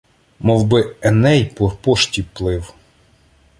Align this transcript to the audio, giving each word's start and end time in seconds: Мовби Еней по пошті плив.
Мовби 0.39 0.95
Еней 1.01 1.45
по 1.51 1.69
пошті 1.71 2.23
плив. 2.23 2.73